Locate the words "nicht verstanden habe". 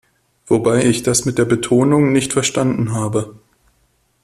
2.11-3.39